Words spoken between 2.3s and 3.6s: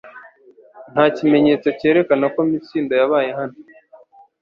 ko Mitsindo yabaye hano